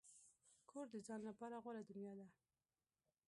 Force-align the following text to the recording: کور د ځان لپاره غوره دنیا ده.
کور 0.69 0.85
د 0.91 0.95
ځان 1.07 1.21
لپاره 1.29 1.55
غوره 1.63 1.83
دنیا 1.89 2.13
ده. 2.19 2.27